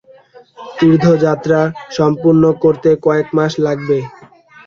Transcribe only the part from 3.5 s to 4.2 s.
লাগবে।